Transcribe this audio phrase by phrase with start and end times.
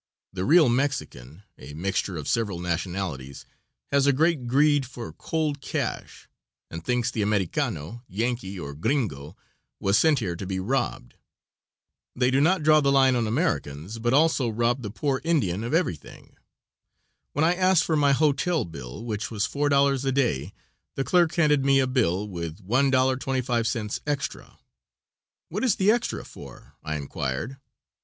[0.33, 3.45] The real Mexican a mixture of several nationalities
[3.91, 6.27] has a great greed for cold cash,
[6.71, 9.37] and thinks the Americano, Yankee, or gringo,
[9.79, 11.13] was sent here to be robbed.
[12.15, 15.71] They do not draw the line on Americans, but also rob the poor Indian of
[15.71, 16.35] everything.
[17.33, 20.51] When I asked for my hotel bill, which was $4 a day,
[20.95, 24.57] the clerk handed me a bill with $1.25 extra.
[25.49, 27.57] "What is the extra for?" I inquired.